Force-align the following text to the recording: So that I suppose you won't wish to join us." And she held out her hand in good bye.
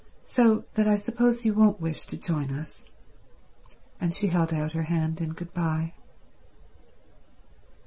So 0.23 0.65
that 0.73 0.87
I 0.87 0.95
suppose 0.95 1.45
you 1.45 1.53
won't 1.53 1.79
wish 1.79 2.07
to 2.07 2.17
join 2.17 2.49
us." 2.49 2.85
And 3.99 4.15
she 4.15 4.29
held 4.29 4.51
out 4.51 4.71
her 4.71 4.85
hand 4.89 5.21
in 5.21 5.33
good 5.33 5.53
bye. 5.53 5.93